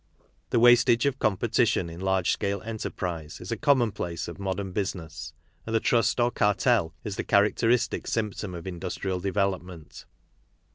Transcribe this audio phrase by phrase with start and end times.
[0.49, 5.31] The wastage of competition in large scale enterprise is a commonplace of modern business,
[5.63, 10.05] and the trust or cartel is the characteristic symptom of industrial de velopment.